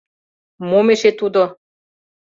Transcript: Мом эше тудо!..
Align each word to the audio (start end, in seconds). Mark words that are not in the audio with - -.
Мом 0.69 0.87
эше 0.93 1.11
тудо!.. 1.19 1.43